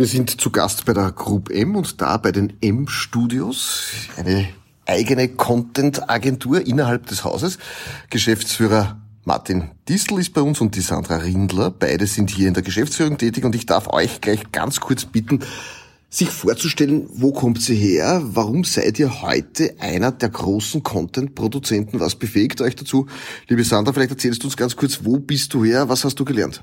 Wir 0.00 0.06
sind 0.06 0.40
zu 0.40 0.48
Gast 0.48 0.86
bei 0.86 0.94
der 0.94 1.12
Group 1.12 1.50
M 1.50 1.76
und 1.76 2.00
da 2.00 2.16
bei 2.16 2.32
den 2.32 2.54
M 2.62 2.88
Studios, 2.88 3.90
eine 4.16 4.48
eigene 4.86 5.28
Content-Agentur 5.28 6.66
innerhalb 6.66 7.04
des 7.08 7.22
Hauses. 7.22 7.58
Geschäftsführer 8.08 8.98
Martin 9.26 9.72
Distel 9.90 10.18
ist 10.18 10.32
bei 10.32 10.40
uns 10.40 10.62
und 10.62 10.74
die 10.74 10.80
Sandra 10.80 11.16
Rindler. 11.18 11.70
Beide 11.70 12.06
sind 12.06 12.30
hier 12.30 12.48
in 12.48 12.54
der 12.54 12.62
Geschäftsführung 12.62 13.18
tätig 13.18 13.44
und 13.44 13.54
ich 13.54 13.66
darf 13.66 13.88
euch 13.88 14.22
gleich 14.22 14.50
ganz 14.52 14.80
kurz 14.80 15.04
bitten, 15.04 15.40
sich 16.08 16.30
vorzustellen, 16.30 17.06
wo 17.12 17.32
kommt 17.32 17.60
sie 17.60 17.74
her? 17.74 18.22
Warum 18.24 18.64
seid 18.64 18.98
ihr 18.98 19.20
heute 19.20 19.74
einer 19.80 20.12
der 20.12 20.30
großen 20.30 20.82
Content-Produzenten? 20.82 22.00
Was 22.00 22.14
befähigt 22.14 22.62
euch 22.62 22.74
dazu? 22.74 23.06
Liebe 23.48 23.64
Sandra, 23.64 23.92
vielleicht 23.92 24.12
erzählst 24.12 24.44
du 24.44 24.46
uns 24.46 24.56
ganz 24.56 24.76
kurz, 24.76 25.00
wo 25.04 25.18
bist 25.18 25.52
du 25.52 25.62
her? 25.62 25.90
Was 25.90 26.06
hast 26.06 26.18
du 26.18 26.24
gelernt? 26.24 26.62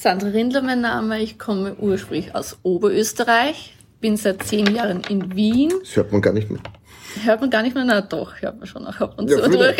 Sandra 0.00 0.28
Rindler 0.28 0.62
mein 0.62 0.80
Name, 0.80 1.20
ich 1.20 1.38
komme 1.38 1.74
ursprünglich 1.74 2.34
aus 2.34 2.56
Oberösterreich, 2.62 3.76
bin 4.00 4.16
seit 4.16 4.42
zehn 4.44 4.74
Jahren 4.74 5.02
in 5.10 5.36
Wien. 5.36 5.74
Das 5.80 5.94
hört 5.94 6.10
man 6.10 6.22
gar 6.22 6.32
nicht 6.32 6.50
mehr. 6.50 6.62
Hört 7.22 7.42
man 7.42 7.50
gar 7.50 7.62
nicht 7.62 7.74
mehr? 7.74 7.84
Na 7.84 8.00
doch, 8.00 8.32
hört 8.40 8.58
man 8.58 8.66
schon 8.66 8.86
auch 8.86 8.98
ab 8.98 9.18
und 9.18 9.28
ja, 9.28 9.42
zu 9.42 9.50
durch. 9.50 9.76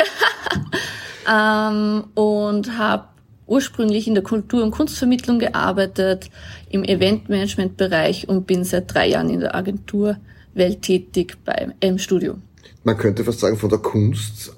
ähm, 1.26 2.04
und 2.12 2.76
habe 2.76 3.04
ursprünglich 3.46 4.08
in 4.08 4.14
der 4.14 4.22
Kultur- 4.22 4.62
und 4.62 4.72
Kunstvermittlung 4.72 5.38
gearbeitet, 5.38 6.28
im 6.68 6.84
Eventmanagement-Bereich 6.84 8.28
und 8.28 8.46
bin 8.46 8.64
seit 8.64 8.92
drei 8.92 9.08
Jahren 9.08 9.30
in 9.30 9.40
der 9.40 9.54
Agenturwelt 9.54 10.82
tätig 10.82 11.38
beim 11.46 11.72
M-Studio. 11.80 12.36
Man 12.84 12.98
könnte 12.98 13.24
fast 13.24 13.40
sagen, 13.40 13.56
von 13.56 13.70
der 13.70 13.78
Kunst 13.78 14.52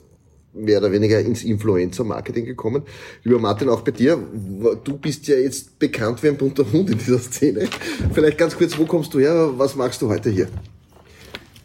mehr 0.54 0.78
oder 0.78 0.92
weniger 0.92 1.18
ins 1.20 1.42
Influencer-Marketing 1.44 2.44
gekommen. 2.44 2.82
Lieber 3.24 3.38
Martin, 3.38 3.68
auch 3.68 3.80
bei 3.80 3.92
dir, 3.92 4.18
du 4.84 4.98
bist 4.98 5.26
ja 5.28 5.36
jetzt 5.36 5.78
bekannt 5.78 6.22
wie 6.22 6.28
ein 6.28 6.36
bunter 6.36 6.70
Hund 6.72 6.90
in 6.90 6.98
dieser 6.98 7.18
Szene. 7.18 7.68
Vielleicht 8.12 8.38
ganz 8.38 8.56
kurz, 8.56 8.76
wo 8.78 8.84
kommst 8.84 9.14
du 9.14 9.20
her? 9.20 9.50
Was 9.56 9.76
machst 9.76 10.02
du 10.02 10.08
heute 10.08 10.30
hier? 10.30 10.48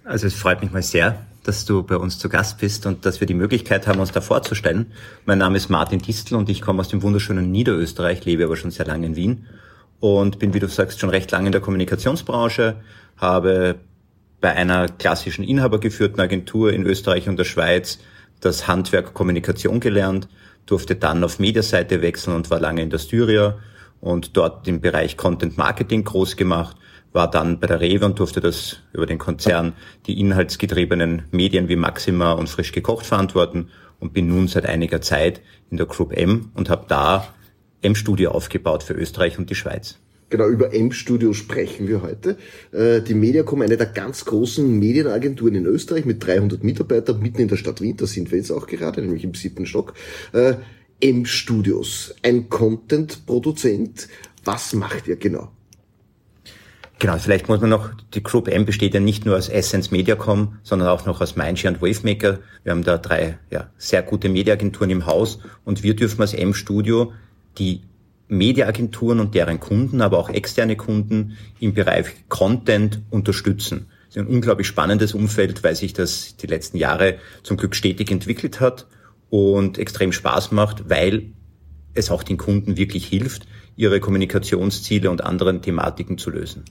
Also 0.03 0.27
es 0.27 0.35
freut 0.35 0.61
mich 0.61 0.71
mal 0.71 0.83
sehr, 0.83 1.25
dass 1.43 1.65
du 1.65 1.83
bei 1.83 1.97
uns 1.97 2.17
zu 2.17 2.29
Gast 2.29 2.59
bist 2.59 2.85
und 2.85 3.05
dass 3.05 3.19
wir 3.19 3.27
die 3.27 3.33
Möglichkeit 3.33 3.87
haben, 3.87 3.99
uns 3.99 4.11
da 4.11 4.21
vorzustellen. 4.21 4.87
Mein 5.25 5.37
Name 5.37 5.57
ist 5.57 5.69
Martin 5.69 5.99
Distel 5.99 6.37
und 6.37 6.49
ich 6.49 6.61
komme 6.61 6.79
aus 6.79 6.87
dem 6.87 7.01
wunderschönen 7.01 7.51
Niederösterreich, 7.51 8.23
lebe 8.23 8.45
aber 8.45 8.55
schon 8.55 8.71
sehr 8.71 8.85
lange 8.85 9.07
in 9.07 9.15
Wien 9.17 9.45
und 9.99 10.39
bin, 10.39 10.53
wie 10.53 10.59
du 10.59 10.67
sagst, 10.67 10.99
schon 10.99 11.09
recht 11.09 11.31
lange 11.31 11.47
in 11.47 11.51
der 11.51 11.61
Kommunikationsbranche, 11.61 12.77
habe 13.17 13.75
bei 14.39 14.53
einer 14.53 14.87
klassischen 14.87 15.43
inhabergeführten 15.43 16.19
Agentur 16.19 16.71
in 16.71 16.85
Österreich 16.85 17.27
und 17.27 17.37
der 17.37 17.45
Schweiz 17.45 17.99
das 18.41 18.67
Handwerk 18.67 19.13
Kommunikation 19.13 19.79
gelernt, 19.79 20.27
durfte 20.65 20.95
dann 20.95 21.23
auf 21.23 21.39
Mediaseite 21.39 22.01
wechseln 22.01 22.35
und 22.35 22.49
war 22.49 22.59
lange 22.59 22.81
in 22.81 22.89
der 22.89 22.99
Styria 22.99 23.57
und 24.01 24.37
dort 24.37 24.67
im 24.67 24.81
Bereich 24.81 25.17
Content 25.17 25.57
Marketing 25.57 26.03
groß 26.03 26.35
gemacht, 26.35 26.77
war 27.13 27.29
dann 27.31 27.59
bei 27.59 27.67
der 27.67 27.81
Rewe 27.81 28.05
und 28.05 28.19
durfte 28.19 28.41
das 28.41 28.77
über 28.93 29.05
den 29.05 29.17
Konzern 29.17 29.73
die 30.05 30.19
inhaltsgetriebenen 30.19 31.23
Medien 31.31 31.69
wie 31.69 31.75
Maxima 31.75 32.33
und 32.33 32.49
Frisch 32.49 32.71
gekocht 32.71 33.05
verantworten 33.05 33.69
und 33.99 34.13
bin 34.13 34.27
nun 34.27 34.47
seit 34.47 34.65
einiger 34.65 35.01
Zeit 35.01 35.41
in 35.71 35.77
der 35.77 35.87
Group 35.87 36.13
M 36.13 36.51
und 36.53 36.69
habe 36.69 36.85
da 36.87 37.27
M-Studio 37.81 38.31
aufgebaut 38.31 38.83
für 38.83 38.93
Österreich 38.93 39.39
und 39.39 39.49
die 39.49 39.55
Schweiz. 39.55 39.99
Genau, 40.29 40.47
über 40.47 40.73
M-Studio 40.73 41.31
sprechen 41.31 41.87
wir 41.87 42.01
heute. 42.01 42.37
Äh, 42.73 43.01
die 43.01 43.13
Mediacom, 43.13 43.61
eine 43.61 43.77
der 43.77 43.85
ganz 43.85 44.25
großen 44.25 44.77
Medienagenturen 44.77 45.55
in 45.55 45.65
Österreich 45.65 46.05
mit 46.05 46.25
300 46.25 46.63
Mitarbeitern, 46.63 47.21
mitten 47.21 47.41
in 47.41 47.47
der 47.47 47.55
Stadt 47.55 47.79
Wien, 47.79 47.95
da 47.95 48.05
sind 48.05 48.29
wir 48.31 48.37
jetzt 48.37 48.51
auch 48.51 48.67
gerade, 48.67 49.01
nämlich 49.01 49.23
im 49.23 49.33
siebten 49.33 49.65
Stock. 49.65 49.93
Äh, 50.33 50.55
M-Studios, 50.99 52.15
ein 52.23 52.49
Content-Produzent. 52.49 54.09
Was 54.43 54.73
macht 54.73 55.07
ihr 55.07 55.15
genau? 55.15 55.51
Genau, 56.99 57.17
vielleicht 57.19 57.47
muss 57.47 57.61
man 57.61 57.69
noch, 57.69 57.91
die 58.15 58.23
Group 58.23 58.47
M 58.47 58.65
besteht 58.65 58.95
ja 58.95 58.99
nicht 58.99 59.23
nur 59.23 59.37
aus 59.37 59.49
Essence 59.49 59.91
Mediacom, 59.91 60.57
sondern 60.63 60.87
auch 60.89 61.05
noch 61.05 61.21
aus 61.21 61.35
Mindshare 61.35 61.75
und 61.75 61.81
Wavemaker. 61.81 62.39
Wir 62.63 62.71
haben 62.71 62.83
da 62.83 62.97
drei 62.97 63.37
ja, 63.51 63.69
sehr 63.77 64.01
gute 64.01 64.29
Mediaagenturen 64.29 64.89
im 64.89 65.05
Haus 65.05 65.39
und 65.63 65.83
wir 65.83 65.95
dürfen 65.95 66.21
als 66.21 66.33
M-Studio 66.33 67.13
die 67.59 67.81
Mediaagenturen 68.27 69.19
und 69.19 69.35
deren 69.35 69.59
Kunden, 69.59 70.01
aber 70.01 70.17
auch 70.17 70.29
externe 70.29 70.75
Kunden 70.75 71.37
im 71.59 71.73
Bereich 71.73 72.07
Content 72.27 73.01
unterstützen. 73.09 73.87
Das 74.07 74.15
ist 74.15 74.21
ein 74.21 74.27
unglaublich 74.27 74.67
spannendes 74.67 75.13
Umfeld, 75.13 75.63
weil 75.63 75.75
sich 75.75 75.93
das 75.93 76.35
die 76.37 76.47
letzten 76.47 76.77
Jahre 76.77 77.17
zum 77.43 77.57
Glück 77.57 77.75
stetig 77.75 78.11
entwickelt 78.11 78.59
hat 78.59 78.87
und 79.29 79.77
extrem 79.77 80.11
Spaß 80.11 80.51
macht, 80.51 80.89
weil 80.89 81.33
es 81.93 82.11
auch 82.11 82.23
den 82.23 82.37
Kunden 82.37 82.77
wirklich 82.77 83.05
hilft, 83.05 83.47
ihre 83.75 83.99
Kommunikationsziele 83.99 85.09
und 85.09 85.23
anderen 85.23 85.61
Thematiken 85.61 86.17
zu 86.17 86.29
lösen. 86.29 86.63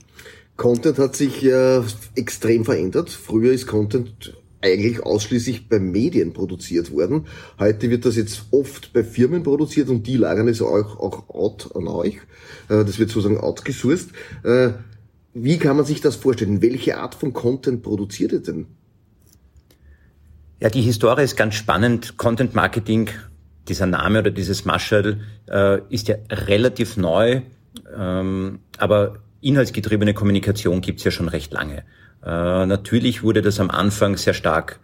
Content 0.55 0.97
hat 0.97 1.15
sich 1.15 1.41
ja 1.41 1.83
extrem 2.15 2.65
verändert. 2.65 3.09
Früher 3.09 3.53
ist 3.53 3.67
Content 3.67 4.33
eigentlich 4.61 5.03
ausschließlich 5.03 5.69
bei 5.69 5.79
Medien 5.79 6.33
produziert 6.33 6.91
worden. 6.91 7.27
Heute 7.59 7.89
wird 7.89 8.05
das 8.05 8.15
jetzt 8.15 8.45
oft 8.51 8.93
bei 8.93 9.03
Firmen 9.03 9.43
produziert 9.43 9.89
und 9.89 10.07
die 10.07 10.17
lagern 10.17 10.47
es 10.47 10.61
auch, 10.61 10.99
auch 10.99 11.29
out 11.29 11.75
an 11.75 11.87
euch. 11.87 12.15
Äh, 12.69 12.83
das 12.85 12.99
wird 12.99 13.09
sozusagen 13.09 13.39
outgesourced. 13.39 14.09
Äh, 14.43 14.71
wie 15.33 15.57
kann 15.57 15.77
man 15.77 15.85
sich 15.85 16.01
das 16.01 16.15
vorstellen? 16.15 16.61
Welche 16.61 16.97
Art 16.97 17.15
von 17.15 17.33
Content 17.33 17.83
produziert 17.83 18.31
ihr 18.31 18.41
denn? 18.41 18.65
Ja, 20.59 20.69
die 20.69 20.81
Historie 20.81 21.23
ist 21.23 21.35
ganz 21.35 21.53
spannend. 21.53 22.17
Content 22.17 22.55
Marketing, 22.55 23.09
dieser 23.67 23.85
Name 23.85 24.19
oder 24.19 24.31
dieses 24.31 24.65
Maschel, 24.65 25.21
äh, 25.47 25.79
ist 25.89 26.07
ja 26.07 26.15
relativ 26.31 26.97
neu, 26.97 27.41
ähm, 27.95 28.59
aber 28.79 29.19
inhaltsgetriebene 29.41 30.15
Kommunikation 30.15 30.81
gibt's 30.81 31.03
ja 31.03 31.11
schon 31.11 31.27
recht 31.27 31.53
lange. 31.53 31.83
Äh, 32.27 32.65
natürlich 32.65 33.23
wurde 33.23 33.41
das 33.41 33.59
am 33.61 33.71
Anfang 33.71 34.17
sehr 34.17 34.33
stark 34.33 34.81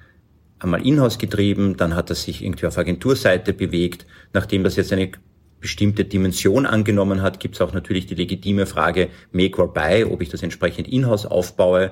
einmal 0.59 0.85
in-house 0.85 1.17
getrieben, 1.17 1.75
dann 1.75 1.93
hat 1.93 2.09
das 2.09 2.23
sich 2.23 2.41
irgendwie 2.41 2.65
auf 2.67 2.77
Agenturseite 2.77 3.51
bewegt. 3.51 4.05
Nachdem 4.31 4.63
das 4.63 4.77
jetzt 4.77 4.93
eine 4.93 5.11
bestimmte 5.59 6.05
Dimension 6.05 6.65
angenommen 6.65 7.21
hat, 7.21 7.41
gibt 7.41 7.55
es 7.55 7.61
auch 7.61 7.73
natürlich 7.73 8.05
die 8.05 8.15
legitime 8.15 8.65
Frage 8.65 9.09
Make 9.33 9.61
or 9.61 9.73
Buy, 9.73 10.05
ob 10.05 10.21
ich 10.21 10.29
das 10.29 10.41
entsprechend 10.41 10.87
in-house 10.87 11.25
aufbaue. 11.25 11.91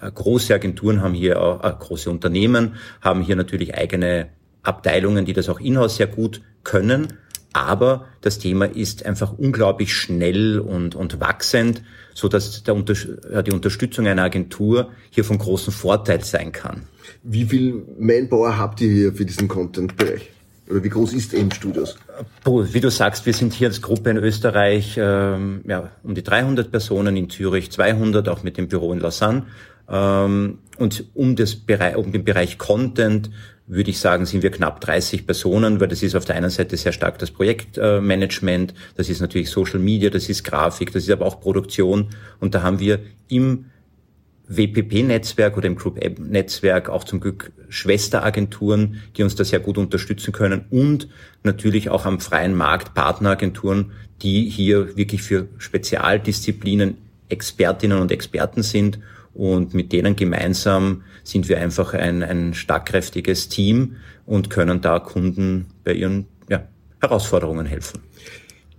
Äh, 0.00 0.12
große 0.12 0.54
Agenturen 0.54 1.02
haben 1.02 1.14
hier, 1.14 1.42
auch, 1.42 1.64
äh, 1.64 1.72
große 1.76 2.08
Unternehmen 2.08 2.76
haben 3.00 3.22
hier 3.22 3.34
natürlich 3.34 3.74
eigene 3.74 4.28
Abteilungen, 4.62 5.24
die 5.24 5.32
das 5.32 5.48
auch 5.48 5.58
in-house 5.58 5.96
sehr 5.96 6.06
gut 6.06 6.40
können. 6.62 7.14
Aber 7.54 8.06
das 8.20 8.38
Thema 8.38 8.66
ist 8.66 9.06
einfach 9.06 9.32
unglaublich 9.38 9.94
schnell 9.94 10.58
und, 10.58 10.96
und 10.96 11.20
wachsend, 11.20 11.82
so 12.12 12.28
dass 12.28 12.64
der, 12.64 12.74
die 12.74 13.52
Unterstützung 13.52 14.06
einer 14.06 14.24
Agentur 14.24 14.90
hier 15.10 15.24
von 15.24 15.38
großem 15.38 15.72
Vorteil 15.72 16.22
sein 16.24 16.50
kann. 16.50 16.82
Wie 17.22 17.44
viel 17.44 17.84
Manpower 17.98 18.58
habt 18.58 18.80
ihr 18.80 18.90
hier 18.90 19.12
für 19.12 19.24
diesen 19.24 19.46
Content-Bereich? 19.46 20.30
Oder 20.68 20.82
wie 20.82 20.88
groß 20.88 21.12
ist 21.12 21.32
M-Studios? 21.32 21.96
Wie 22.44 22.80
du 22.80 22.90
sagst, 22.90 23.24
wir 23.26 23.34
sind 23.34 23.52
hier 23.52 23.68
als 23.68 23.82
Gruppe 23.82 24.10
in 24.10 24.16
Österreich 24.16 24.96
ähm, 24.98 25.60
ja, 25.68 25.90
um 26.02 26.14
die 26.14 26.22
300 26.22 26.70
Personen, 26.70 27.16
in 27.16 27.30
Zürich 27.30 27.70
200, 27.70 28.28
auch 28.28 28.42
mit 28.42 28.56
dem 28.56 28.68
Büro 28.68 28.92
in 28.92 28.98
Lausanne. 28.98 29.44
Ähm, 29.88 30.58
und 30.78 31.04
um, 31.14 31.36
das 31.36 31.54
Bereich, 31.54 31.96
um 31.96 32.10
den 32.10 32.24
Bereich 32.24 32.58
Content 32.58 33.30
würde 33.66 33.90
ich 33.90 33.98
sagen, 33.98 34.26
sind 34.26 34.42
wir 34.42 34.50
knapp 34.50 34.80
30 34.80 35.26
Personen, 35.26 35.80
weil 35.80 35.88
das 35.88 36.02
ist 36.02 36.14
auf 36.14 36.24
der 36.24 36.36
einen 36.36 36.50
Seite 36.50 36.76
sehr 36.76 36.92
stark 36.92 37.18
das 37.18 37.30
Projektmanagement, 37.30 38.74
das 38.96 39.08
ist 39.08 39.20
natürlich 39.20 39.50
Social 39.50 39.78
Media, 39.78 40.10
das 40.10 40.28
ist 40.28 40.44
Grafik, 40.44 40.92
das 40.92 41.04
ist 41.04 41.10
aber 41.10 41.24
auch 41.24 41.40
Produktion. 41.40 42.10
Und 42.40 42.54
da 42.54 42.62
haben 42.62 42.78
wir 42.78 43.00
im 43.28 43.66
WPP-Netzwerk 44.48 45.56
oder 45.56 45.66
im 45.66 45.76
Group 45.76 46.04
App-Netzwerk 46.04 46.90
auch 46.90 47.04
zum 47.04 47.20
Glück 47.20 47.52
Schwesteragenturen, 47.70 49.00
die 49.16 49.22
uns 49.22 49.34
da 49.34 49.44
sehr 49.44 49.60
gut 49.60 49.78
unterstützen 49.78 50.32
können 50.32 50.66
und 50.70 51.08
natürlich 51.42 51.88
auch 51.88 52.04
am 52.04 52.20
freien 52.20 52.54
Markt 52.54 52.92
Partneragenturen, 52.92 53.92
die 54.20 54.50
hier 54.50 54.96
wirklich 54.98 55.22
für 55.22 55.48
Spezialdisziplinen 55.56 56.98
Expertinnen 57.30 57.98
und 57.98 58.12
Experten 58.12 58.62
sind 58.62 58.98
und 59.34 59.74
mit 59.74 59.92
denen 59.92 60.16
gemeinsam 60.16 61.02
sind 61.24 61.48
wir 61.48 61.58
einfach 61.58 61.94
ein, 61.94 62.22
ein 62.22 62.54
starkkräftiges 62.54 63.48
Team 63.48 63.96
und 64.26 64.50
können 64.50 64.80
da 64.80 65.00
Kunden 65.00 65.66
bei 65.82 65.92
ihren 65.92 66.26
ja, 66.48 66.66
Herausforderungen 67.00 67.66
helfen. 67.66 68.00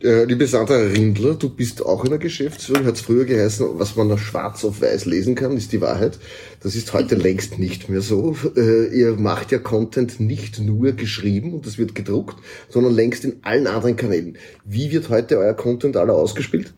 Äh, 0.02 0.26
liebe 0.26 0.46
Sandra 0.46 0.76
Rindler, 0.76 1.36
du 1.36 1.50
bist 1.50 1.84
auch 1.84 2.04
in 2.04 2.12
der 2.12 2.20
Geschäftsführung, 2.20 2.86
hat 2.86 2.96
es 2.96 3.02
früher 3.02 3.26
geheißen, 3.26 3.66
was 3.80 3.96
man 3.96 4.10
da 4.10 4.18
schwarz 4.18 4.64
auf 4.64 4.82
weiß 4.82 5.06
lesen 5.06 5.36
kann, 5.36 5.58
ist 5.58 5.72
die 5.72 5.82
Wahrheit. 5.82 6.20
Das 6.62 6.76
ist 6.76 6.94
heute 6.94 7.16
längst 7.16 7.58
nicht 7.60 7.90
mehr 7.90 8.02
so. 8.02 8.36
Äh, 8.56 8.96
ihr 8.96 9.14
macht 9.14 9.52
ja 9.52 9.58
Content 9.58 10.20
nicht 10.20 10.60
nur 10.60 10.92
geschrieben 10.92 11.54
und 11.54 11.66
das 11.66 11.78
wird 11.78 11.96
gedruckt, 11.96 12.36
sondern 12.70 12.94
längst 12.94 13.26
in 13.26 13.38
allen 13.42 13.68
anderen 13.68 13.96
Kanälen. 13.96 14.38
Wie 14.64 14.92
wird 14.92 15.10
heute 15.10 15.38
euer 15.38 15.54
Content 15.54 15.98
aller 15.98 16.14
ausgespielt? 16.14 16.74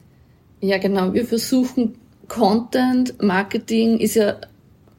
Ja, 0.62 0.78
genau. 0.78 1.14
Wir 1.14 1.26
versuchen 1.26 1.96
Content 2.28 3.22
Marketing 3.22 4.00
ist 4.00 4.16
ja, 4.16 4.38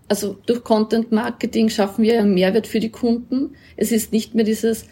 also 0.09 0.37
durch 0.47 0.65
Content 0.65 1.13
Marketing 1.13 1.69
schaffen 1.69 2.05
wir 2.05 2.19
einen 2.19 2.35
Mehrwert 2.35 2.67
für 2.67 2.81
die 2.81 2.91
Kunden. 2.91 3.51
Es 3.77 3.93
ist 3.93 4.13
nicht 4.13 4.35
mehr 4.35 4.45
dieses, 4.45 4.87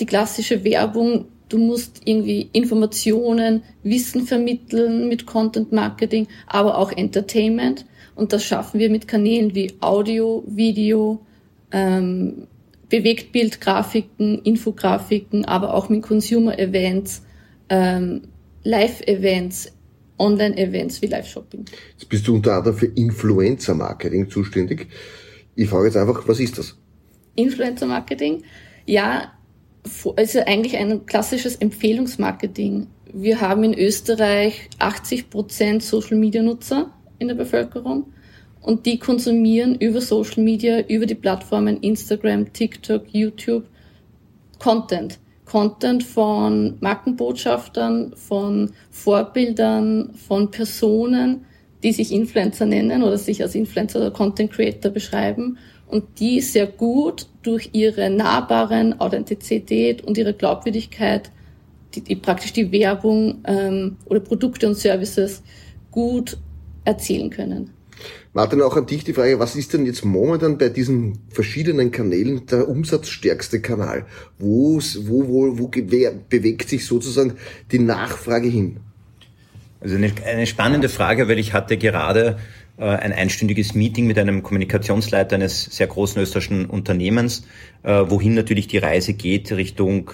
die 0.00 0.06
klassische 0.06 0.64
Werbung, 0.64 1.26
du 1.48 1.58
musst 1.58 2.02
irgendwie 2.04 2.48
Informationen, 2.52 3.62
Wissen 3.82 4.26
vermitteln 4.26 5.08
mit 5.08 5.26
Content 5.26 5.72
Marketing, 5.72 6.26
aber 6.46 6.78
auch 6.78 6.92
Entertainment. 6.92 7.86
Und 8.14 8.32
das 8.32 8.44
schaffen 8.44 8.80
wir 8.80 8.90
mit 8.90 9.06
Kanälen 9.06 9.54
wie 9.54 9.74
Audio, 9.80 10.42
Video, 10.46 11.20
ähm, 11.70 12.48
Bewegtbild, 12.88 13.60
Grafiken, 13.60 14.42
Infografiken, 14.42 15.44
aber 15.44 15.74
auch 15.74 15.88
mit 15.88 16.02
Consumer 16.02 16.58
Events, 16.58 17.22
ähm, 17.68 18.22
Live-Events, 18.64 19.72
Online-Events 20.18 21.02
wie 21.02 21.06
Live-Shopping. 21.06 21.64
Jetzt 21.92 22.08
bist 22.08 22.26
du 22.26 22.34
unter 22.34 22.54
anderem 22.54 22.76
für 22.76 22.86
Influencer-Marketing 22.86 24.30
zuständig. 24.30 24.88
Ich 25.54 25.68
frage 25.68 25.86
jetzt 25.86 25.96
einfach, 25.96 26.26
was 26.26 26.40
ist 26.40 26.58
das? 26.58 26.76
Influencer-Marketing? 27.34 28.42
Ja, 28.86 29.32
also 30.16 30.40
eigentlich 30.40 30.76
ein 30.76 31.06
klassisches 31.06 31.56
Empfehlungsmarketing. 31.56 32.86
Wir 33.12 33.40
haben 33.40 33.64
in 33.64 33.74
Österreich 33.74 34.68
80 34.78 35.30
Prozent 35.30 35.82
Social-Media-Nutzer 35.82 36.92
in 37.18 37.28
der 37.28 37.34
Bevölkerung 37.34 38.12
und 38.60 38.86
die 38.86 38.98
konsumieren 38.98 39.76
über 39.76 40.00
Social 40.00 40.42
Media, 40.42 40.80
über 40.88 41.06
die 41.06 41.14
Plattformen 41.14 41.78
Instagram, 41.80 42.52
TikTok, 42.52 43.04
YouTube 43.08 43.64
Content. 44.58 45.18
Content 45.48 46.04
von 46.04 46.76
Markenbotschaftern, 46.80 48.12
von 48.14 48.70
Vorbildern, 48.90 50.14
von 50.14 50.50
Personen, 50.50 51.46
die 51.82 51.92
sich 51.92 52.12
Influencer 52.12 52.66
nennen 52.66 53.02
oder 53.02 53.18
sich 53.18 53.42
als 53.42 53.54
Influencer 53.54 54.00
oder 54.00 54.10
Content 54.10 54.52
Creator 54.52 54.90
beschreiben 54.90 55.58
und 55.86 56.04
die 56.20 56.40
sehr 56.40 56.66
gut 56.66 57.26
durch 57.42 57.70
ihre 57.72 58.10
nahbaren 58.10 59.00
Authentizität 59.00 60.04
und 60.04 60.18
ihre 60.18 60.34
Glaubwürdigkeit 60.34 61.30
die, 61.94 62.02
die 62.02 62.16
praktisch 62.16 62.52
die 62.52 62.70
Werbung 62.70 63.38
ähm, 63.44 63.96
oder 64.06 64.20
Produkte 64.20 64.66
und 64.66 64.74
Services 64.74 65.42
gut 65.90 66.36
erzielen 66.84 67.30
können. 67.30 67.70
Martin, 68.32 68.62
auch 68.62 68.76
an 68.76 68.86
dich 68.86 69.04
die 69.04 69.12
Frage, 69.12 69.38
was 69.38 69.56
ist 69.56 69.72
denn 69.72 69.86
jetzt 69.86 70.04
momentan 70.04 70.58
bei 70.58 70.68
diesen 70.68 71.18
verschiedenen 71.30 71.90
Kanälen 71.90 72.46
der 72.46 72.68
umsatzstärkste 72.68 73.60
Kanal? 73.60 74.06
Wo, 74.38 74.78
wo, 74.78 75.28
wo, 75.28 75.58
wo 75.58 75.68
bewegt 75.68 76.68
sich 76.68 76.86
sozusagen 76.86 77.34
die 77.72 77.78
Nachfrage 77.78 78.48
hin? 78.48 78.80
Also 79.80 79.96
eine, 79.96 80.12
eine 80.26 80.46
spannende 80.46 80.88
Frage, 80.88 81.28
weil 81.28 81.38
ich 81.38 81.52
hatte 81.52 81.76
gerade 81.76 82.38
äh, 82.78 82.84
ein 82.84 83.12
einstündiges 83.12 83.74
Meeting 83.74 84.06
mit 84.06 84.18
einem 84.18 84.42
Kommunikationsleiter 84.42 85.36
eines 85.36 85.64
sehr 85.64 85.86
großen 85.86 86.20
österreichischen 86.20 86.66
Unternehmens, 86.66 87.44
äh, 87.82 88.04
wohin 88.06 88.34
natürlich 88.34 88.66
die 88.68 88.78
Reise 88.78 89.14
geht 89.14 89.52
Richtung 89.52 90.10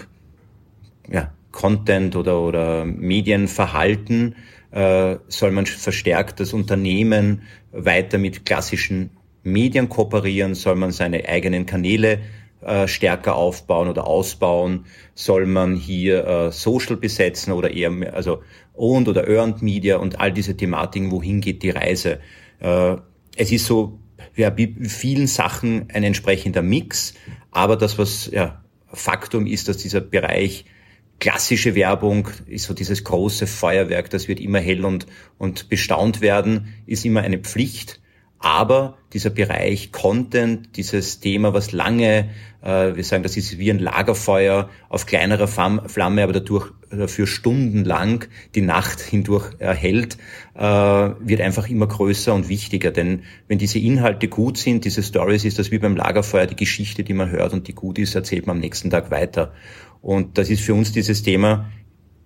ja, 1.10 1.32
Content 1.54 2.16
oder, 2.16 2.40
oder 2.40 2.84
Medienverhalten 2.84 4.34
äh, 4.72 5.16
soll 5.28 5.52
man 5.52 5.66
verstärkt 5.66 6.40
das 6.40 6.52
Unternehmen 6.52 7.42
weiter 7.70 8.18
mit 8.18 8.44
klassischen 8.44 9.10
Medien 9.44 9.88
kooperieren? 9.88 10.56
Soll 10.56 10.74
man 10.74 10.90
seine 10.90 11.28
eigenen 11.28 11.64
Kanäle 11.64 12.18
äh, 12.60 12.88
stärker 12.88 13.36
aufbauen 13.36 13.88
oder 13.88 14.04
ausbauen? 14.04 14.86
Soll 15.14 15.46
man 15.46 15.76
hier 15.76 16.26
äh, 16.26 16.50
Social 16.50 16.96
besetzen 16.96 17.52
oder 17.52 17.70
eher 17.70 17.92
also 18.12 18.42
Owned 18.74 19.06
oder 19.06 19.28
Earned 19.28 19.62
Media 19.62 19.98
und 19.98 20.18
all 20.18 20.32
diese 20.32 20.56
Thematiken? 20.56 21.12
Wohin 21.12 21.40
geht 21.40 21.62
die 21.62 21.70
Reise? 21.70 22.18
Äh, 22.58 22.96
es 23.36 23.52
ist 23.52 23.66
so 23.66 24.00
ja, 24.34 24.56
wie 24.56 24.74
vielen 24.88 25.28
Sachen 25.28 25.88
ein 25.92 26.02
entsprechender 26.02 26.62
Mix, 26.62 27.14
aber 27.52 27.76
das 27.76 27.96
was 27.96 28.28
ja 28.32 28.64
Faktum 28.92 29.46
ist, 29.46 29.68
dass 29.68 29.76
dieser 29.76 30.00
Bereich 30.00 30.64
klassische 31.24 31.74
Werbung 31.74 32.28
ist 32.44 32.66
so 32.66 32.74
dieses 32.74 33.02
große 33.02 33.46
Feuerwerk, 33.46 34.10
das 34.10 34.28
wird 34.28 34.40
immer 34.40 34.58
hell 34.58 34.84
und, 34.84 35.06
und 35.38 35.70
bestaunt 35.70 36.20
werden, 36.20 36.74
ist 36.84 37.06
immer 37.06 37.22
eine 37.22 37.38
Pflicht. 37.38 38.02
Aber 38.40 38.98
dieser 39.14 39.30
Bereich 39.30 39.90
Content, 39.90 40.76
dieses 40.76 41.20
Thema, 41.20 41.54
was 41.54 41.72
lange, 41.72 42.28
äh, 42.62 42.94
wir 42.94 43.02
sagen, 43.02 43.22
das 43.22 43.38
ist 43.38 43.56
wie 43.56 43.70
ein 43.70 43.78
Lagerfeuer 43.78 44.68
auf 44.90 45.06
kleinerer 45.06 45.48
Flamme, 45.48 46.22
aber 46.22 46.34
dadurch 46.34 46.70
dafür 46.90 47.26
stundenlang 47.26 48.26
die 48.54 48.60
Nacht 48.60 49.00
hindurch 49.00 49.50
erhält, 49.60 50.18
äh, 50.54 50.60
wird 50.60 51.40
einfach 51.40 51.70
immer 51.70 51.86
größer 51.86 52.34
und 52.34 52.50
wichtiger. 52.50 52.90
Denn 52.90 53.22
wenn 53.48 53.56
diese 53.56 53.78
Inhalte 53.78 54.28
gut 54.28 54.58
sind, 54.58 54.84
diese 54.84 55.02
Stories, 55.02 55.46
ist 55.46 55.58
das 55.58 55.70
wie 55.70 55.78
beim 55.78 55.96
Lagerfeuer 55.96 56.44
die 56.44 56.56
Geschichte, 56.56 57.02
die 57.02 57.14
man 57.14 57.30
hört 57.30 57.54
und 57.54 57.66
die 57.66 57.74
gut 57.74 57.98
ist, 57.98 58.14
erzählt 58.14 58.46
man 58.46 58.58
am 58.58 58.60
nächsten 58.60 58.90
Tag 58.90 59.10
weiter. 59.10 59.54
Und 60.04 60.36
das 60.36 60.50
ist 60.50 60.60
für 60.60 60.74
uns 60.74 60.92
dieses 60.92 61.22
Thema, 61.22 61.70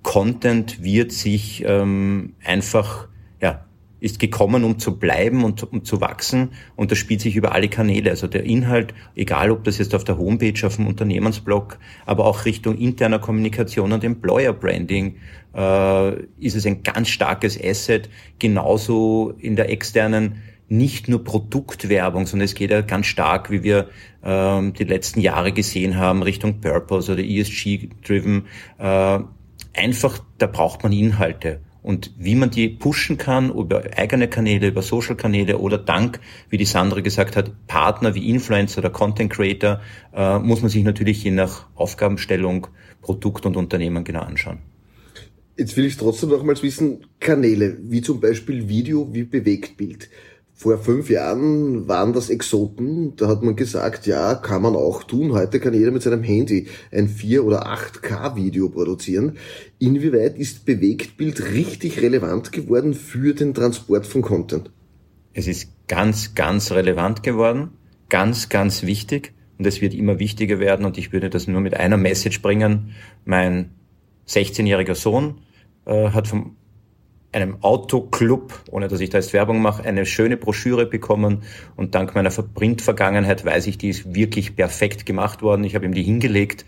Content 0.03 0.83
wird 0.83 1.13
sich 1.13 1.63
ähm, 1.65 2.35
einfach, 2.45 3.07
ja, 3.41 3.67
ist 4.01 4.19
gekommen, 4.19 4.65
um 4.65 4.81
zu 4.81 4.99
bleiben 4.99 5.45
und 5.45 5.63
um 5.73 5.85
zu 5.85 6.01
wachsen 6.01 6.51
und 6.75 6.91
das 6.91 6.99
spielt 6.99 7.21
sich 7.21 7.37
über 7.37 7.53
alle 7.53 7.69
Kanäle. 7.69 8.11
Also 8.11 8.27
der 8.27 8.43
Inhalt, 8.43 8.95
egal 9.15 9.53
ob 9.53 9.63
das 9.63 9.79
jetzt 9.79 9.95
auf 9.95 10.03
der 10.03 10.19
Homepage, 10.19 10.67
auf 10.67 10.75
dem 10.75 10.89
Unternehmensblog, 10.89 11.79
aber 12.05 12.25
auch 12.27 12.47
Richtung 12.47 12.77
interner 12.77 13.21
Kommunikation 13.21 13.93
und 13.93 14.03
Employer 14.03 14.53
Branding, 14.53 15.17
äh, 15.55 16.23
ist 16.41 16.57
es 16.57 16.67
ein 16.67 16.83
ganz 16.83 17.09
starkes 17.09 17.63
Asset. 17.63 18.11
Genauso 18.41 19.35
in 19.39 19.55
der 19.55 19.71
externen 19.71 20.43
nicht 20.69 21.09
nur 21.09 21.25
Produktwerbung, 21.25 22.26
sondern 22.26 22.44
es 22.44 22.55
geht 22.55 22.70
ja 22.70 22.82
ganz 22.82 23.06
stark, 23.06 23.50
wie 23.50 23.62
wir 23.62 23.88
ähm, 24.23 24.75
die 24.75 24.85
letzten 24.85 25.20
Jahre 25.20 25.53
gesehen 25.53 25.97
haben, 25.97 26.23
Richtung 26.23 26.61
Purpose 26.61 27.12
oder 27.12 27.23
ESG-driven. 27.23 28.47
Äh, 28.79 29.20
einfach, 29.75 30.19
da 30.38 30.47
braucht 30.47 30.82
man 30.82 30.93
Inhalte. 30.93 31.61
Und 31.82 32.12
wie 32.19 32.35
man 32.35 32.50
die 32.50 32.69
pushen 32.69 33.17
kann 33.17 33.50
über 33.50 33.82
eigene 33.97 34.29
Kanäle, 34.29 34.69
über 34.69 34.82
Social-Kanäle 34.82 35.59
oder 35.59 35.79
dank, 35.79 36.20
wie 36.50 36.59
die 36.59 36.67
Sandra 36.67 37.00
gesagt 37.00 37.37
hat, 37.37 37.67
Partner 37.67 38.15
wie 38.15 38.29
Influencer 38.29 38.81
oder 38.81 38.91
Content 38.91 39.32
Creator, 39.32 39.81
äh, 40.15 40.38
muss 40.38 40.61
man 40.61 40.70
sich 40.70 40.82
natürlich 40.82 41.25
je 41.25 41.31
nach 41.31 41.67
Aufgabenstellung, 41.76 42.67
Produkt 43.00 43.47
und 43.47 43.56
Unternehmen 43.56 44.05
genau 44.05 44.20
anschauen. 44.20 44.59
Jetzt 45.56 45.76
will 45.76 45.87
ich 45.87 45.97
trotzdem 45.97 46.29
nochmals 46.29 46.62
wissen, 46.62 47.06
Kanäle, 47.20 47.79
wie 47.81 48.03
zum 48.03 48.20
Beispiel 48.20 48.69
Video, 48.69 49.09
wie 49.12 49.25
Bewegtbild. 49.25 50.11
Vor 50.60 50.76
fünf 50.78 51.08
Jahren 51.08 51.87
waren 51.87 52.12
das 52.12 52.31
Exoten. 52.31 53.14
Da 53.14 53.28
hat 53.28 53.44
man 53.44 53.55
gesagt, 53.55 54.08
ja, 54.08 54.34
kann 54.34 54.60
man 54.60 54.74
auch 54.74 55.05
tun. 55.05 55.32
Heute 55.32 55.60
kann 55.60 55.72
jeder 55.72 55.93
mit 55.93 56.03
seinem 56.03 56.24
Handy 56.24 56.67
ein 56.91 57.06
4 57.06 57.44
oder 57.44 57.69
8K 57.69 58.34
Video 58.34 58.69
produzieren. 58.69 59.36
Inwieweit 59.79 60.36
ist 60.36 60.67
Bewegtbild 60.67 61.53
richtig 61.53 62.03
relevant 62.03 62.50
geworden 62.50 62.94
für 62.94 63.34
den 63.34 63.55
Transport 63.55 64.05
von 64.05 64.20
Content? 64.20 64.72
Es 65.32 65.46
ist 65.46 65.69
ganz, 65.86 66.34
ganz 66.34 66.72
relevant 66.72 67.22
geworden. 67.22 67.70
Ganz, 68.08 68.48
ganz 68.48 68.82
wichtig. 68.82 69.34
Und 69.58 69.67
es 69.69 69.81
wird 69.81 69.94
immer 69.94 70.19
wichtiger 70.19 70.58
werden. 70.58 70.84
Und 70.84 70.98
ich 70.98 71.12
würde 71.12 71.31
das 71.31 71.46
nur 71.46 71.60
mit 71.60 71.74
einer 71.74 71.98
Message 71.98 72.43
bringen. 72.43 72.96
Mein 73.24 73.70
16-jähriger 74.27 74.96
Sohn 74.96 75.38
äh, 75.86 76.10
hat 76.10 76.27
vom 76.27 76.56
einem 77.32 77.63
Autoclub, 77.63 78.63
ohne 78.70 78.89
dass 78.89 79.01
ich 79.01 79.11
da 79.11 79.19
jetzt 79.19 79.32
Werbung 79.32 79.61
mache, 79.61 79.85
eine 79.85 80.06
schöne 80.06 80.37
Broschüre 80.37 80.87
bekommen 80.87 81.43
und 81.77 81.94
dank 81.94 82.15
meiner 82.15 82.31
Print-Vergangenheit 82.31 83.44
weiß 83.44 83.67
ich, 83.67 83.79
die 83.79 83.91
ist 83.91 84.15
wirklich 84.15 84.56
perfekt 84.56 85.05
gemacht 85.05 85.43
worden. 85.43 85.65
Ich 85.65 85.75
habe 85.75 85.85
ihm 85.85 85.93
die 85.93 86.03
hingelegt. 86.03 86.65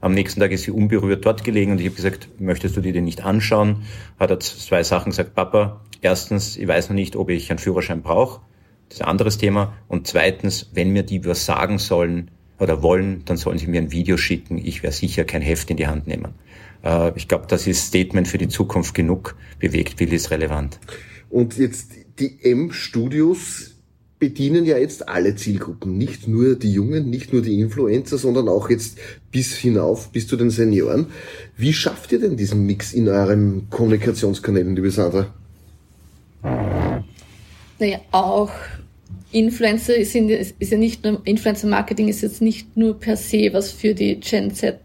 Am 0.00 0.12
nächsten 0.12 0.40
Tag 0.40 0.52
ist 0.52 0.64
sie 0.64 0.70
unberührt 0.70 1.24
dort 1.24 1.44
gelegen 1.44 1.72
und 1.72 1.80
ich 1.80 1.86
habe 1.86 1.96
gesagt, 1.96 2.28
möchtest 2.38 2.76
du 2.76 2.80
dir 2.80 2.92
den 2.92 3.04
nicht 3.04 3.24
anschauen? 3.24 3.84
Hat 4.18 4.30
er 4.30 4.38
zwei 4.38 4.82
Sachen 4.82 5.10
gesagt, 5.10 5.34
Papa, 5.34 5.80
erstens, 6.02 6.56
ich 6.56 6.68
weiß 6.68 6.90
noch 6.90 6.94
nicht, 6.94 7.16
ob 7.16 7.30
ich 7.30 7.50
einen 7.50 7.58
Führerschein 7.58 8.02
brauche. 8.02 8.40
Das 8.88 8.98
ist 8.98 9.02
ein 9.02 9.08
anderes 9.08 9.38
Thema. 9.38 9.72
Und 9.88 10.06
zweitens, 10.06 10.70
wenn 10.74 10.90
mir 10.90 11.02
die 11.02 11.24
was 11.24 11.46
sagen 11.46 11.78
sollen 11.78 12.30
oder 12.58 12.82
wollen, 12.82 13.24
dann 13.24 13.36
sollen 13.36 13.58
sie 13.58 13.66
mir 13.66 13.80
ein 13.80 13.92
Video 13.92 14.16
schicken. 14.16 14.58
Ich 14.58 14.82
werde 14.82 14.94
sicher 14.94 15.24
kein 15.24 15.42
Heft 15.42 15.70
in 15.70 15.76
die 15.76 15.86
Hand 15.86 16.06
nehmen. 16.06 16.34
Äh, 16.84 17.12
ich 17.16 17.28
glaube, 17.28 17.46
das 17.48 17.66
ist 17.66 17.86
Statement 17.86 18.28
für 18.28 18.38
die 18.38 18.48
Zukunft 18.48 18.94
genug. 18.94 19.36
Bewegtbild 19.58 20.12
ist 20.12 20.30
relevant. 20.30 20.78
Und 21.30 21.56
jetzt 21.58 21.92
die 22.18 22.38
M-Studios 22.42 23.72
bedienen 24.20 24.64
ja 24.64 24.78
jetzt 24.78 25.08
alle 25.08 25.34
Zielgruppen, 25.34 25.98
nicht 25.98 26.28
nur 26.28 26.54
die 26.54 26.72
Jungen, 26.72 27.10
nicht 27.10 27.32
nur 27.32 27.42
die 27.42 27.60
Influencer, 27.60 28.16
sondern 28.16 28.48
auch 28.48 28.70
jetzt 28.70 28.98
bis 29.30 29.54
hinauf, 29.54 30.10
bis 30.12 30.28
zu 30.28 30.36
den 30.36 30.50
Senioren. 30.50 31.08
Wie 31.56 31.72
schafft 31.72 32.12
ihr 32.12 32.20
denn 32.20 32.36
diesen 32.36 32.64
Mix 32.64 32.92
in 32.92 33.08
euren 33.08 33.68
Kommunikationskanälen, 33.70 34.76
liebe 34.76 34.90
Sandra? 34.90 35.34
Naja, 37.78 38.00
auch 38.12 38.50
Influencer 39.32 40.02
sind, 40.04 40.30
ist 40.30 40.70
ja 40.70 40.78
nicht 40.78 41.04
nur, 41.04 41.20
Influencer-Marketing 41.24 42.08
ist 42.08 42.22
jetzt 42.22 42.40
nicht 42.40 42.76
nur 42.76 42.98
per 42.98 43.16
se 43.16 43.50
was 43.52 43.72
für 43.72 43.94
die 43.94 44.20
Gen 44.20 44.54
Z 44.54 44.78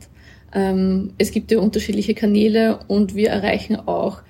ähm, 0.54 1.12
es 1.18 1.32
gibt 1.32 1.52
ja 1.52 1.60
unterschiedliche 1.60 2.14
Kanäle 2.14 2.80
und 2.88 3.16
wir 3.16 3.30
erreichen 3.30 3.76
auch 3.76 4.22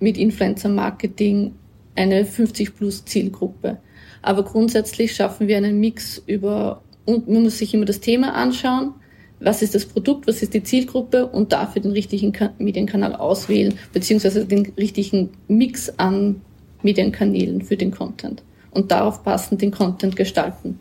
mit 0.00 0.16
Influencer-Marketing 0.18 1.54
eine 1.94 2.24
50-plus-Zielgruppe. 2.24 3.78
Aber 4.22 4.42
grundsätzlich 4.44 5.14
schaffen 5.14 5.48
wir 5.48 5.56
einen 5.56 5.80
Mix 5.80 6.22
über, 6.26 6.82
und 7.04 7.28
man 7.28 7.44
muss 7.44 7.58
sich 7.58 7.72
immer 7.74 7.84
das 7.84 8.00
Thema 8.00 8.34
anschauen. 8.34 8.94
was 9.38 9.60
ist 9.60 9.74
das 9.74 9.84
Produkt, 9.84 10.26
was 10.26 10.42
ist 10.42 10.54
die 10.54 10.62
Zielgruppe 10.62 11.26
und 11.26 11.52
dafür 11.52 11.82
den 11.82 11.92
richtigen 11.92 12.32
Medienkanal 12.58 13.14
auswählen, 13.14 13.74
beziehungsweise 13.92 14.46
den 14.46 14.72
richtigen 14.78 15.30
Mix 15.46 15.90
an 15.98 16.40
Medienkanälen 16.82 17.60
für 17.60 17.76
den 17.76 17.90
Content 17.90 18.42
und 18.70 18.90
darauf 18.90 19.22
passend 19.22 19.60
den 19.60 19.70
Content 19.70 20.16
gestalten. 20.16 20.78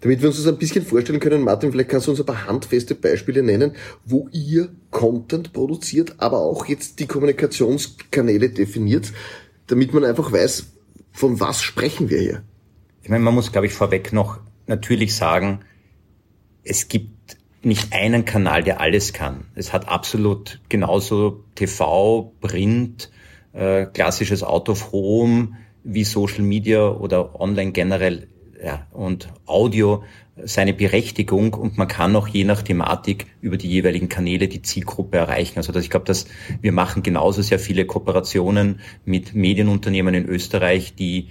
Damit 0.00 0.20
wir 0.20 0.28
uns 0.28 0.36
das 0.36 0.46
ein 0.46 0.58
bisschen 0.58 0.84
vorstellen 0.84 1.18
können, 1.18 1.42
Martin, 1.42 1.72
vielleicht 1.72 1.90
kannst 1.90 2.06
du 2.06 2.12
uns 2.12 2.20
ein 2.20 2.26
paar 2.26 2.46
handfeste 2.46 2.94
Beispiele 2.94 3.42
nennen, 3.42 3.72
wo 4.04 4.28
ihr 4.32 4.68
Content 4.90 5.52
produziert, 5.52 6.14
aber 6.18 6.38
auch 6.38 6.66
jetzt 6.66 7.00
die 7.00 7.06
Kommunikationskanäle 7.06 8.50
definiert, 8.50 9.12
damit 9.66 9.92
man 9.92 10.04
einfach 10.04 10.30
weiß, 10.30 10.66
von 11.10 11.40
was 11.40 11.62
sprechen 11.62 12.10
wir 12.10 12.20
hier. 12.20 12.42
Ich 13.02 13.08
meine, 13.08 13.24
man 13.24 13.34
muss, 13.34 13.50
glaube 13.50 13.66
ich, 13.66 13.72
vorweg 13.72 14.12
noch 14.12 14.38
natürlich 14.68 15.16
sagen, 15.16 15.60
es 16.62 16.88
gibt 16.88 17.36
nicht 17.62 17.92
einen 17.92 18.24
Kanal, 18.24 18.62
der 18.62 18.80
alles 18.80 19.12
kann. 19.12 19.46
Es 19.56 19.72
hat 19.72 19.88
absolut 19.88 20.60
genauso 20.68 21.42
TV, 21.56 22.32
Print, 22.40 23.10
äh, 23.52 23.86
klassisches 23.86 24.44
Out 24.44 24.68
of 24.68 24.92
Home 24.92 25.56
wie 25.82 26.04
Social 26.04 26.42
Media 26.42 26.88
oder 26.88 27.40
online 27.40 27.72
generell 27.72 28.28
ja, 28.62 28.86
und 28.92 29.28
Audio 29.46 30.04
seine 30.44 30.72
Berechtigung 30.72 31.54
und 31.54 31.78
man 31.78 31.88
kann 31.88 32.14
auch 32.14 32.28
je 32.28 32.44
nach 32.44 32.62
Thematik 32.62 33.26
über 33.40 33.56
die 33.56 33.68
jeweiligen 33.68 34.08
Kanäle 34.08 34.48
die 34.48 34.62
Zielgruppe 34.62 35.18
erreichen. 35.18 35.58
Also 35.58 35.72
dass 35.72 35.82
ich 35.82 35.90
glaube, 35.90 36.06
dass 36.06 36.26
wir 36.60 36.72
machen 36.72 37.02
genauso 37.02 37.42
sehr 37.42 37.58
viele 37.58 37.86
Kooperationen 37.86 38.80
mit 39.04 39.34
Medienunternehmen 39.34 40.14
in 40.14 40.26
Österreich, 40.26 40.94
die 40.94 41.28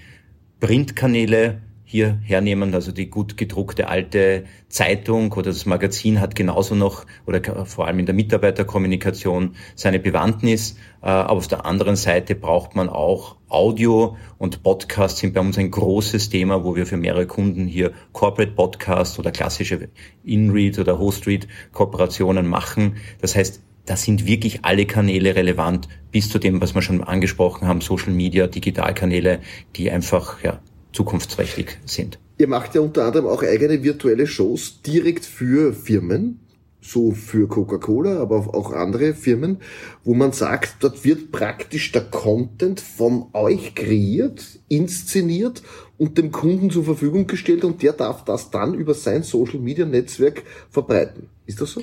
Printkanäle 0.59 1.61
hier 1.89 2.19
hernehmen. 2.21 2.73
Also 2.73 2.91
die 2.91 3.09
gut 3.09 3.37
gedruckte 3.37 3.87
alte 3.87 4.43
Zeitung 4.67 5.31
oder 5.31 5.51
das 5.51 5.65
Magazin 5.65 6.19
hat 6.19 6.35
genauso 6.35 6.75
noch 6.75 7.05
oder 7.25 7.65
vor 7.65 7.87
allem 7.87 7.99
in 7.99 8.05
der 8.05 8.13
Mitarbeiterkommunikation 8.13 9.55
seine 9.73 9.99
Bewandtnis. 9.99 10.75
Äh, 11.01 11.07
aber 11.07 11.37
auf 11.37 11.47
der 11.47 11.65
anderen 11.65 11.95
Seite 11.95 12.35
braucht 12.35 12.75
man 12.75 12.89
auch 12.89 13.37
Audio 13.47 14.17
und 14.37 14.63
Podcasts 14.63 15.21
sind 15.21 15.33
bei 15.33 15.39
uns 15.39 15.57
ein 15.57 15.71
großes 15.71 16.27
Thema, 16.27 16.65
wo 16.65 16.75
wir 16.75 16.85
für 16.85 16.97
mehrere 16.97 17.25
Kunden 17.25 17.67
hier 17.67 17.93
Corporate 18.11 18.51
Podcasts 18.51 19.17
oder 19.17 19.31
klassische 19.31 19.87
InRead 20.25 20.79
oder 20.79 20.99
HostRead 20.99 21.47
Kooperationen 21.71 22.47
machen. 22.47 22.97
Das 23.21 23.37
heißt, 23.37 23.61
da 23.85 23.95
sind 23.95 24.27
wirklich 24.27 24.65
alle 24.65 24.85
Kanäle 24.85 25.35
relevant, 25.35 25.87
bis 26.11 26.29
zu 26.29 26.37
dem, 26.37 26.59
was 26.59 26.75
wir 26.75 26.81
schon 26.81 27.01
angesprochen 27.01 27.65
haben, 27.65 27.79
Social 27.79 28.11
Media, 28.11 28.47
Digitalkanäle, 28.47 29.39
die 29.77 29.89
einfach 29.89 30.43
ja, 30.43 30.59
zukunftsträchtig 30.97 31.77
sind. 31.85 32.17
Ihr 32.39 32.47
macht 32.47 32.73
ja 32.73 32.81
unter 32.81 33.05
anderem 33.05 33.27
auch 33.27 33.43
eigene 33.43 33.83
virtuelle 33.83 34.25
Shows 34.25 34.81
direkt 34.81 35.25
für 35.25 35.73
Firmen, 35.73 36.39
so 36.81 37.11
für 37.11 37.47
Coca-Cola, 37.47 38.19
aber 38.19 38.37
auch 38.55 38.71
andere 38.71 39.13
Firmen, 39.13 39.57
wo 40.03 40.15
man 40.15 40.31
sagt, 40.31 40.77
dort 40.79 41.05
wird 41.05 41.31
praktisch 41.31 41.91
der 41.91 42.01
Content 42.01 42.79
von 42.79 43.27
euch 43.33 43.75
kreiert, 43.75 44.43
inszeniert 44.69 45.61
und 45.99 46.17
dem 46.17 46.31
Kunden 46.31 46.71
zur 46.71 46.83
Verfügung 46.83 47.27
gestellt 47.27 47.63
und 47.63 47.83
der 47.83 47.93
darf 47.93 48.25
das 48.25 48.49
dann 48.49 48.73
über 48.73 48.95
sein 48.95 49.21
Social 49.21 49.59
Media 49.59 49.85
Netzwerk 49.85 50.43
verbreiten. 50.71 51.29
Ist 51.45 51.61
das 51.61 51.73
so? 51.73 51.81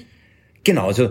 Genau, 0.65 0.89
also 0.89 1.11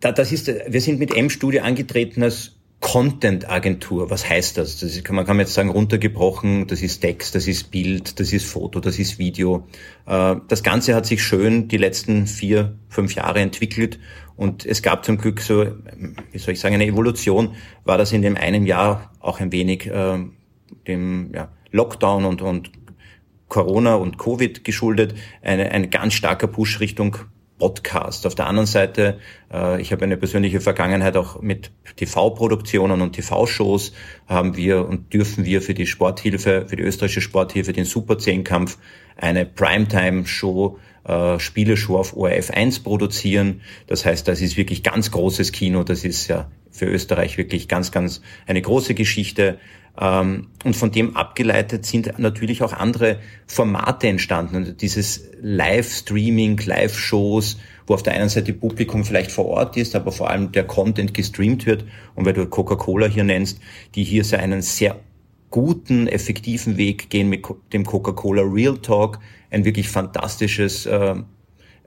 das 0.00 0.32
ist, 0.32 0.46
wir 0.46 0.80
sind 0.80 0.98
mit 0.98 1.16
M-Studio 1.16 1.62
angetreten 1.62 2.22
als 2.22 2.52
Content-Agentur, 2.80 4.08
was 4.08 4.28
heißt 4.28 4.56
das? 4.56 4.80
das 4.80 4.96
ist, 4.96 5.08
man 5.10 5.26
kann 5.26 5.38
jetzt 5.38 5.52
sagen, 5.52 5.68
runtergebrochen, 5.68 6.66
das 6.66 6.80
ist 6.80 7.00
Text, 7.00 7.34
das 7.34 7.46
ist 7.46 7.70
Bild, 7.70 8.18
das 8.18 8.32
ist 8.32 8.46
Foto, 8.46 8.80
das 8.80 8.98
ist 8.98 9.18
Video. 9.18 9.68
Äh, 10.06 10.36
das 10.48 10.62
Ganze 10.62 10.94
hat 10.94 11.04
sich 11.04 11.22
schön 11.22 11.68
die 11.68 11.76
letzten 11.76 12.26
vier, 12.26 12.76
fünf 12.88 13.14
Jahre 13.14 13.40
entwickelt 13.40 13.98
und 14.34 14.64
es 14.64 14.80
gab 14.80 15.04
zum 15.04 15.18
Glück 15.18 15.42
so, 15.42 15.66
wie 16.32 16.38
soll 16.38 16.54
ich 16.54 16.60
sagen, 16.60 16.74
eine 16.74 16.86
Evolution, 16.86 17.54
war 17.84 17.98
das 17.98 18.12
in 18.12 18.22
dem 18.22 18.36
einen 18.36 18.64
Jahr 18.64 19.12
auch 19.20 19.40
ein 19.40 19.52
wenig 19.52 19.86
äh, 19.86 20.18
dem 20.88 21.32
Lockdown 21.72 22.24
und, 22.24 22.40
und 22.40 22.70
Corona 23.48 23.96
und 23.96 24.16
Covid 24.16 24.64
geschuldet, 24.64 25.14
eine, 25.42 25.70
ein 25.70 25.90
ganz 25.90 26.14
starker 26.14 26.46
Push 26.46 26.80
Richtung 26.80 27.18
Podcast. 27.60 28.26
Auf 28.26 28.34
der 28.34 28.48
anderen 28.48 28.66
Seite, 28.66 29.20
äh, 29.52 29.80
ich 29.80 29.92
habe 29.92 30.02
eine 30.04 30.16
persönliche 30.16 30.60
Vergangenheit 30.60 31.16
auch 31.16 31.40
mit 31.40 31.70
TV-Produktionen 31.94 33.00
und 33.00 33.12
TV-Shows, 33.12 33.92
haben 34.26 34.56
wir 34.56 34.88
und 34.88 35.12
dürfen 35.12 35.44
wir 35.44 35.62
für 35.62 35.74
die 35.74 35.86
Sporthilfe, 35.86 36.66
für 36.66 36.74
die 36.74 36.82
österreichische 36.82 37.20
Sporthilfe, 37.20 37.72
den 37.72 37.84
Super 37.84 38.18
10 38.18 38.42
Kampf, 38.42 38.78
eine 39.16 39.46
Primetime-Show, 39.46 40.78
äh, 41.04 41.38
Spieleshow 41.38 41.98
auf 41.98 42.16
ORF 42.16 42.50
1 42.50 42.80
produzieren. 42.80 43.60
Das 43.86 44.04
heißt, 44.04 44.26
das 44.26 44.40
ist 44.40 44.56
wirklich 44.56 44.82
ganz 44.82 45.12
großes 45.12 45.52
Kino. 45.52 45.84
Das 45.84 46.04
ist 46.04 46.26
ja 46.26 46.50
für 46.70 46.86
Österreich 46.86 47.36
wirklich 47.38 47.68
ganz, 47.68 47.92
ganz 47.92 48.22
eine 48.46 48.62
große 48.62 48.94
Geschichte. 48.94 49.58
Ähm, 50.00 50.48
und 50.64 50.74
von 50.74 50.90
dem 50.90 51.16
abgeleitet 51.16 51.84
sind 51.84 52.18
natürlich 52.18 52.62
auch 52.62 52.72
andere 52.72 53.18
Formate 53.46 54.08
entstanden. 54.08 54.56
Also 54.56 54.72
dieses 54.72 55.28
Live-Streaming, 55.42 56.58
Live-Shows, 56.64 57.58
wo 57.86 57.94
auf 57.94 58.02
der 58.02 58.14
einen 58.14 58.30
Seite 58.30 58.54
Publikum 58.54 59.04
vielleicht 59.04 59.30
vor 59.30 59.46
Ort 59.46 59.76
ist, 59.76 59.94
aber 59.94 60.10
vor 60.10 60.30
allem 60.30 60.52
der 60.52 60.64
Content 60.64 61.12
gestreamt 61.12 61.66
wird. 61.66 61.84
Und 62.14 62.24
weil 62.24 62.32
du 62.32 62.46
Coca-Cola 62.46 63.06
hier 63.06 63.24
nennst, 63.24 63.60
die 63.94 64.04
hier 64.04 64.24
so 64.24 64.36
einen 64.36 64.62
sehr 64.62 64.96
guten, 65.50 66.06
effektiven 66.06 66.76
Weg 66.76 67.10
gehen 67.10 67.28
mit 67.28 67.44
dem 67.72 67.84
Coca-Cola 67.84 68.42
Real 68.42 68.78
Talk, 68.78 69.18
ein 69.50 69.64
wirklich 69.64 69.88
fantastisches, 69.88 70.86
äh, 70.86 71.16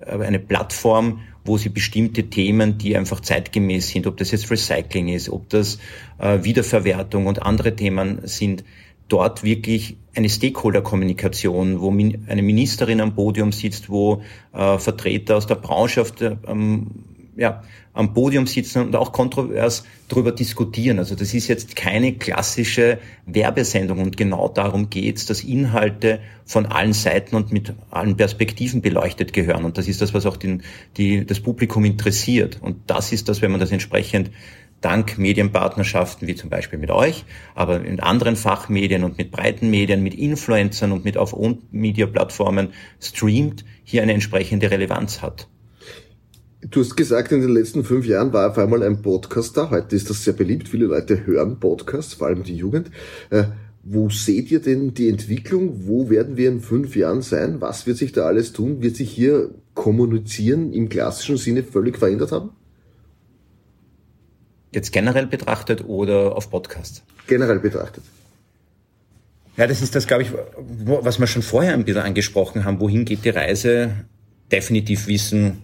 eine 0.05 0.39
Plattform, 0.39 1.21
wo 1.45 1.57
sie 1.57 1.69
bestimmte 1.69 2.23
Themen, 2.29 2.77
die 2.77 2.95
einfach 2.95 3.19
zeitgemäß 3.19 3.89
sind, 3.89 4.07
ob 4.07 4.17
das 4.17 4.31
jetzt 4.31 4.49
Recycling 4.49 5.09
ist, 5.09 5.29
ob 5.29 5.49
das 5.49 5.79
äh, 6.19 6.43
Wiederverwertung 6.43 7.27
und 7.27 7.41
andere 7.41 7.75
Themen 7.75 8.21
sind, 8.23 8.63
dort 9.09 9.43
wirklich 9.43 9.97
eine 10.15 10.29
Stakeholder-Kommunikation, 10.29 11.81
wo 11.81 11.91
min 11.91 12.25
eine 12.27 12.41
Ministerin 12.41 13.01
am 13.01 13.15
Podium 13.15 13.51
sitzt, 13.51 13.89
wo 13.89 14.21
äh, 14.53 14.77
Vertreter 14.77 15.37
aus 15.37 15.47
der 15.47 15.55
Branche 15.55 16.01
auf 16.01 16.11
der, 16.11 16.37
ähm, 16.47 16.87
ja, 17.35 17.63
am 17.93 18.13
Podium 18.13 18.47
sitzen 18.47 18.81
und 18.81 18.95
auch 18.95 19.11
kontrovers 19.11 19.83
darüber 20.07 20.31
diskutieren. 20.31 20.99
Also 20.99 21.15
das 21.15 21.33
ist 21.33 21.47
jetzt 21.47 21.75
keine 21.75 22.13
klassische 22.13 22.99
Werbesendung 23.25 23.99
und 23.99 24.17
genau 24.17 24.49
darum 24.49 24.89
geht's, 24.89 25.25
dass 25.25 25.43
Inhalte 25.43 26.19
von 26.45 26.65
allen 26.65 26.93
Seiten 26.93 27.35
und 27.35 27.51
mit 27.51 27.73
allen 27.91 28.17
Perspektiven 28.17 28.81
beleuchtet 28.81 29.33
gehören. 29.33 29.63
Und 29.65 29.77
das 29.77 29.87
ist 29.87 30.01
das, 30.01 30.13
was 30.13 30.25
auch 30.25 30.37
den, 30.37 30.63
die, 30.97 31.25
das 31.25 31.39
Publikum 31.39 31.85
interessiert. 31.85 32.59
Und 32.61 32.77
das 32.87 33.11
ist 33.11 33.29
das, 33.29 33.41
wenn 33.41 33.51
man 33.51 33.59
das 33.59 33.71
entsprechend 33.71 34.31
dank 34.83 35.17
Medienpartnerschaften 35.17 36.27
wie 36.27 36.35
zum 36.35 36.49
Beispiel 36.49 36.77
mit 36.77 36.91
euch, 36.91 37.23
aber 37.55 37.83
in 37.85 37.99
anderen 37.99 38.35
Fachmedien 38.35 39.03
und 39.03 39.17
mit 39.17 39.31
breiten 39.31 39.69
Medien, 39.69 40.03
mit 40.03 40.13
Influencern 40.13 40.91
und 40.91 41.05
mit 41.05 41.17
Auf-Media-Plattformen 41.17 42.73
streamt, 42.99 43.63
hier 43.83 44.01
eine 44.01 44.13
entsprechende 44.13 44.69
Relevanz 44.69 45.21
hat. 45.21 45.47
Du 46.69 46.79
hast 46.79 46.95
gesagt, 46.95 47.31
in 47.33 47.41
den 47.41 47.49
letzten 47.49 47.83
fünf 47.83 48.05
Jahren 48.05 48.31
war 48.31 48.49
auf 48.49 48.57
einmal 48.57 48.83
ein 48.83 49.01
Podcast 49.01 49.57
da. 49.57 49.69
Heute 49.69 49.95
ist 49.95 50.09
das 50.09 50.23
sehr 50.23 50.33
beliebt. 50.33 50.69
Viele 50.69 50.85
Leute 50.85 51.25
hören 51.25 51.59
Podcasts, 51.59 52.13
vor 52.13 52.27
allem 52.27 52.43
die 52.43 52.55
Jugend. 52.55 52.89
Äh, 53.31 53.45
wo 53.83 54.09
seht 54.09 54.49
ihr 54.49 54.61
denn 54.61 54.93
die 54.93 55.09
Entwicklung? 55.09 55.87
Wo 55.87 56.09
werden 56.09 56.37
wir 56.37 56.49
in 56.49 56.61
fünf 56.61 56.95
Jahren 56.95 57.21
sein? 57.21 57.59
Was 57.59 57.85
wird 57.85 57.97
sich 57.97 58.13
da 58.13 58.25
alles 58.25 58.53
tun? 58.53 58.81
Wird 58.81 58.95
sich 58.95 59.11
hier 59.11 59.49
kommunizieren 59.73 60.71
im 60.71 60.87
klassischen 60.87 61.35
Sinne 61.35 61.63
völlig 61.63 61.97
verändert 61.97 62.31
haben? 62.31 62.51
Jetzt 64.73 64.93
generell 64.93 65.27
betrachtet 65.27 65.83
oder 65.85 66.37
auf 66.37 66.49
Podcast? 66.49 67.03
Generell 67.27 67.59
betrachtet. 67.59 68.05
Ja, 69.57 69.67
das 69.67 69.81
ist 69.81 69.95
das, 69.95 70.07
glaube 70.07 70.23
ich, 70.23 70.29
was 70.57 71.19
wir 71.19 71.27
schon 71.27 71.41
vorher 71.41 71.73
ein 71.73 71.83
bisschen 71.83 72.01
angesprochen 72.01 72.63
haben. 72.63 72.79
Wohin 72.79 73.03
geht 73.03 73.25
die 73.25 73.29
Reise? 73.29 74.05
Definitiv 74.51 75.07
wissen, 75.07 75.61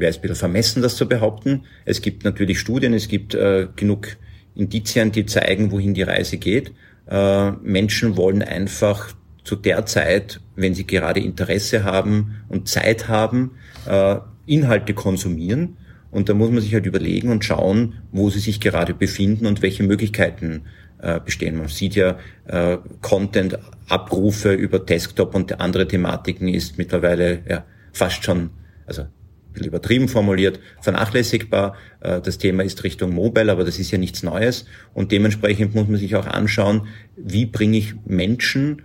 wäre 0.00 0.10
es 0.10 0.16
ein 0.16 0.22
bisschen 0.22 0.36
vermessen, 0.36 0.82
das 0.82 0.96
zu 0.96 1.08
behaupten. 1.08 1.64
Es 1.84 2.02
gibt 2.02 2.24
natürlich 2.24 2.58
Studien, 2.58 2.94
es 2.94 3.08
gibt 3.08 3.34
äh, 3.34 3.68
genug 3.76 4.16
Indizien, 4.54 5.12
die 5.12 5.26
zeigen, 5.26 5.70
wohin 5.70 5.94
die 5.94 6.02
Reise 6.02 6.38
geht. 6.38 6.72
Äh, 7.08 7.50
Menschen 7.62 8.16
wollen 8.16 8.42
einfach 8.42 9.14
zu 9.44 9.56
der 9.56 9.86
Zeit, 9.86 10.40
wenn 10.56 10.74
sie 10.74 10.86
gerade 10.86 11.20
Interesse 11.20 11.84
haben 11.84 12.42
und 12.48 12.68
Zeit 12.68 13.08
haben, 13.08 13.52
äh, 13.86 14.16
Inhalte 14.46 14.94
konsumieren. 14.94 15.76
Und 16.10 16.28
da 16.28 16.34
muss 16.34 16.50
man 16.50 16.60
sich 16.60 16.74
halt 16.74 16.86
überlegen 16.86 17.30
und 17.30 17.44
schauen, 17.44 17.94
wo 18.10 18.30
sie 18.30 18.40
sich 18.40 18.60
gerade 18.60 18.94
befinden 18.94 19.46
und 19.46 19.62
welche 19.62 19.84
Möglichkeiten 19.84 20.62
äh, 21.02 21.20
bestehen. 21.20 21.56
Man 21.56 21.68
sieht 21.68 21.94
ja, 21.94 22.18
äh, 22.46 22.78
Content-Abrufe 23.00 24.52
über 24.52 24.78
Desktop 24.80 25.34
und 25.34 25.60
andere 25.60 25.86
Thematiken 25.86 26.48
ist 26.48 26.78
mittlerweile 26.78 27.42
ja, 27.48 27.64
fast 27.92 28.24
schon, 28.24 28.50
also 28.86 29.06
übertrieben 29.54 30.08
formuliert, 30.08 30.60
vernachlässigbar. 30.80 31.76
Äh, 32.00 32.20
das 32.20 32.38
Thema 32.38 32.62
ist 32.62 32.84
Richtung 32.84 33.14
Mobile, 33.14 33.50
aber 33.50 33.64
das 33.64 33.78
ist 33.78 33.90
ja 33.90 33.98
nichts 33.98 34.22
Neues. 34.22 34.66
Und 34.94 35.12
dementsprechend 35.12 35.74
muss 35.74 35.88
man 35.88 35.98
sich 35.98 36.16
auch 36.16 36.26
anschauen, 36.26 36.86
wie 37.16 37.46
bringe 37.46 37.78
ich 37.78 37.94
Menschen 38.04 38.82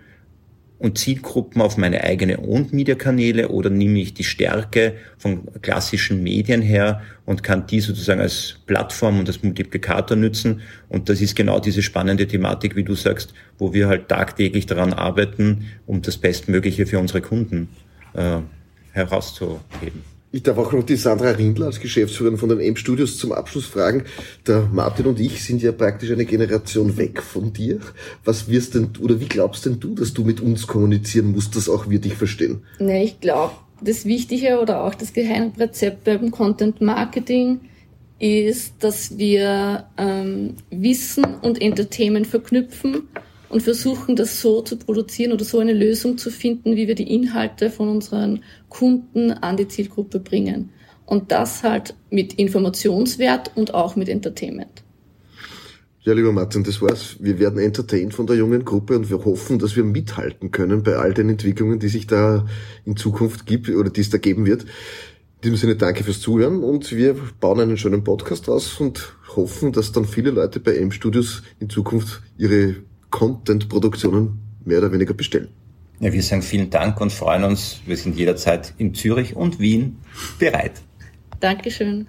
und 0.77 0.97
Zielgruppen 0.97 1.61
auf 1.61 1.77
meine 1.77 2.03
eigene 2.03 2.39
Owned-Media-Kanäle 2.39 3.49
oder 3.49 3.69
nehme 3.69 3.99
ich 3.99 4.13
die 4.13 4.23
Stärke 4.23 4.95
von 5.17 5.43
klassischen 5.61 6.21
Medien 6.21 6.61
her 6.61 7.01
und 7.25 7.43
kann 7.43 7.65
die 7.65 7.79
sozusagen 7.79 8.19
als 8.19 8.57
Plattform 8.65 9.19
und 9.19 9.27
als 9.27 9.41
Multiplikator 9.41 10.17
nützen. 10.17 10.61
Und 10.89 11.07
das 11.07 11.21
ist 11.21 11.35
genau 11.35 11.59
diese 11.59 11.81
spannende 11.81 12.27
Thematik, 12.27 12.75
wie 12.75 12.83
du 12.83 12.93
sagst, 12.93 13.33
wo 13.57 13.73
wir 13.73 13.87
halt 13.87 14.09
tagtäglich 14.09 14.65
daran 14.65 14.93
arbeiten, 14.93 15.65
um 15.85 16.01
das 16.01 16.17
Bestmögliche 16.17 16.85
für 16.85 16.99
unsere 16.99 17.21
Kunden 17.21 17.69
äh, 18.13 18.39
herauszuheben. 18.91 20.14
Ich 20.35 20.43
darf 20.43 20.57
auch 20.57 20.73
noch 20.73 20.83
die 20.83 20.97
Sandra 20.97 21.29
Rindler 21.29 21.67
als 21.67 21.79
Geschäftsführerin 21.79 22.37
von 22.37 22.49
den 22.49 22.59
M-Studios 22.59 23.17
zum 23.17 23.31
Abschluss 23.31 23.67
fragen. 23.67 24.03
Der 24.45 24.67
Martin 24.69 25.05
und 25.05 25.17
ich 25.17 25.41
sind 25.41 25.61
ja 25.61 25.71
praktisch 25.71 26.11
eine 26.11 26.25
Generation 26.25 26.97
weg 26.97 27.21
von 27.21 27.53
dir. 27.53 27.79
Was 28.25 28.49
wirst 28.49 28.75
denn, 28.75 28.89
oder 28.99 29.21
wie 29.21 29.29
glaubst 29.29 29.65
denn 29.65 29.79
du, 29.79 29.95
dass 29.95 30.13
du 30.13 30.25
mit 30.25 30.41
uns 30.41 30.67
kommunizieren 30.67 31.31
musst, 31.31 31.55
dass 31.55 31.69
auch 31.69 31.89
wir 31.89 31.99
dich 31.99 32.15
verstehen? 32.15 32.63
Ne, 32.79 33.05
ich 33.05 33.21
glaube, 33.21 33.53
das 33.81 34.03
Wichtige 34.03 34.59
oder 34.59 34.83
auch 34.83 34.93
das 34.93 35.13
Geheimrezept 35.13 36.03
beim 36.03 36.31
Content 36.31 36.81
Marketing 36.81 37.61
ist, 38.19 38.73
dass 38.79 39.17
wir 39.17 39.85
ähm, 39.97 40.55
Wissen 40.69 41.23
und 41.43 41.61
Entertainment 41.61 42.27
verknüpfen 42.27 43.03
und 43.49 43.61
versuchen, 43.63 44.15
das 44.15 44.41
so 44.41 44.61
zu 44.61 44.77
produzieren 44.77 45.31
oder 45.31 45.45
so 45.45 45.59
eine 45.59 45.73
Lösung 45.73 46.17
zu 46.17 46.31
finden, 46.31 46.75
wie 46.75 46.87
wir 46.87 46.95
die 46.95 47.13
Inhalte 47.13 47.69
von 47.69 47.89
unseren 47.89 48.43
Kunden 48.69 49.31
an 49.31 49.57
die 49.57 49.67
Zielgruppe 49.67 50.19
bringen. 50.19 50.69
Und 51.05 51.31
das 51.31 51.63
halt 51.63 51.93
mit 52.09 52.33
Informationswert 52.33 53.51
und 53.55 53.73
auch 53.73 53.95
mit 53.95 54.09
Entertainment. 54.09 54.83
Ja, 56.05 56.13
lieber 56.13 56.31
Martin, 56.31 56.63
das 56.63 56.83
war's. 56.83 57.17
Wir 57.19 57.39
werden 57.39 57.59
entertained 57.59 58.13
von 58.13 58.27
der 58.27 58.35
jungen 58.35 58.63
Gruppe 58.63 58.95
und 58.95 59.09
wir 59.09 59.25
hoffen, 59.25 59.57
dass 59.57 59.75
wir 59.75 59.83
mithalten 59.83 60.51
können 60.51 60.83
bei 60.83 60.97
all 60.97 61.15
den 61.15 61.29
Entwicklungen, 61.29 61.79
die 61.79 61.87
sich 61.87 62.05
da 62.05 62.45
in 62.85 62.95
Zukunft 62.95 63.47
gibt 63.47 63.69
oder 63.69 63.89
die 63.89 64.01
es 64.01 64.11
da 64.11 64.19
geben 64.19 64.45
wird. 64.45 64.63
In 64.63 65.41
diesem 65.41 65.57
Sinne 65.57 65.75
danke 65.75 66.03
fürs 66.03 66.21
Zuhören 66.21 66.63
und 66.63 66.91
wir 66.91 67.15
bauen 67.39 67.59
einen 67.59 67.77
schönen 67.77 68.03
Podcast 68.03 68.49
aus 68.49 68.79
und 68.79 69.15
hoffen, 69.35 69.71
dass 69.71 69.91
dann 69.91 70.05
viele 70.05 70.29
Leute 70.29 70.59
bei 70.59 70.75
M-Studios 70.75 71.41
in 71.59 71.71
Zukunft 71.71 72.21
ihre 72.37 72.75
Content-Produktionen 73.15 74.41
mehr 74.65 74.79
oder 74.79 74.91
weniger 74.91 75.13
bestellen. 75.13 75.47
Ja, 76.01 76.11
wir 76.11 76.21
sagen 76.21 76.41
vielen 76.41 76.69
Dank 76.69 76.99
und 76.99 77.13
freuen 77.13 77.45
uns. 77.45 77.79
Wir 77.85 77.95
sind 77.95 78.17
jederzeit 78.17 78.73
in 78.77 78.93
Zürich 78.93 79.37
und 79.37 79.57
Wien 79.59 79.99
bereit. 80.37 80.81
Dankeschön. 81.39 82.07